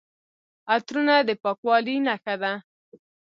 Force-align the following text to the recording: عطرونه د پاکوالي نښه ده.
عطرونه 0.73 1.15
د 1.27 1.29
پاکوالي 1.43 1.95
نښه 2.05 2.35
ده. 2.41 2.53